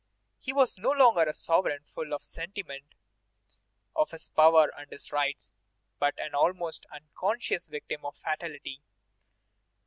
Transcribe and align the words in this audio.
He 0.39 0.51
was 0.51 0.79
no 0.79 0.89
longer 0.89 1.21
a 1.25 1.31
sovereign 1.31 1.83
full 1.83 2.11
of 2.11 2.21
the 2.21 2.25
sentiment 2.25 2.95
of 3.95 4.09
his 4.09 4.29
power 4.29 4.73
and 4.75 4.89
his 4.91 5.11
rights, 5.11 5.53
but 5.99 6.15
an 6.17 6.33
almost 6.33 6.87
unconscious 6.91 7.67
victim 7.67 8.03
of 8.07 8.17
fatality. 8.17 8.81